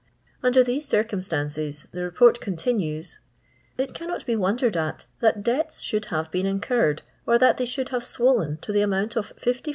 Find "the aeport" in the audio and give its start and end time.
1.91-2.41